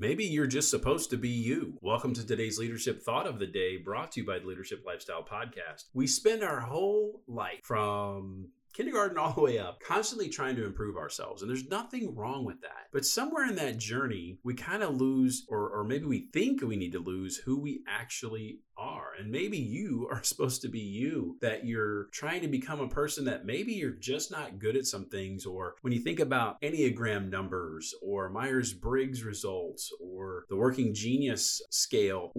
[0.00, 1.74] Maybe you're just supposed to be you.
[1.82, 5.22] Welcome to today's Leadership Thought of the Day, brought to you by the Leadership Lifestyle
[5.22, 5.84] Podcast.
[5.92, 10.96] We spend our whole life from kindergarten all the way up, constantly trying to improve
[10.96, 11.42] ourselves.
[11.42, 12.86] And there's nothing wrong with that.
[12.94, 16.76] But somewhere in that journey, we kind of lose, or, or maybe we think we
[16.76, 18.89] need to lose who we actually are.
[19.20, 23.24] And maybe you are supposed to be you, that you're trying to become a person
[23.26, 25.44] that maybe you're just not good at some things.
[25.44, 31.60] Or when you think about Enneagram numbers or Myers Briggs results or the working genius
[31.70, 32.32] scale,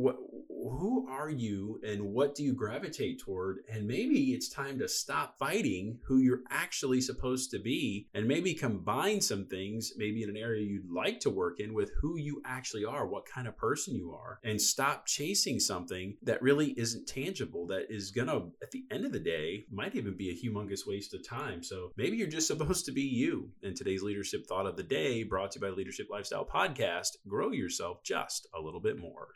[0.77, 3.59] who are you and what do you gravitate toward?
[3.71, 8.53] And maybe it's time to stop fighting who you're actually supposed to be and maybe
[8.53, 12.41] combine some things, maybe in an area you'd like to work in, with who you
[12.45, 17.07] actually are, what kind of person you are, and stop chasing something that really isn't
[17.07, 20.35] tangible, that is going to, at the end of the day, might even be a
[20.35, 21.63] humongous waste of time.
[21.63, 23.49] So maybe you're just supposed to be you.
[23.63, 27.51] And today's leadership thought of the day, brought to you by Leadership Lifestyle Podcast, grow
[27.51, 29.35] yourself just a little bit more.